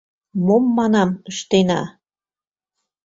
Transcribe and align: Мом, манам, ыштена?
Мом, 0.45 0.63
манам, 0.77 1.09
ыштена? 1.29 1.81